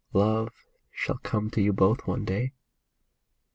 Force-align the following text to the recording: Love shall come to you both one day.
Love 0.13 0.49
shall 0.89 1.19
come 1.19 1.51
to 1.51 1.61
you 1.61 1.71
both 1.71 2.07
one 2.07 2.25
day. 2.25 2.53